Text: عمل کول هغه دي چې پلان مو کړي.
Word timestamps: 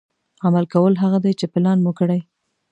عمل 0.45 0.65
کول 0.73 0.93
هغه 1.03 1.19
دي 1.25 1.31
چې 1.39 1.45
پلان 1.53 1.77
مو 1.83 1.91
کړي. 1.99 2.19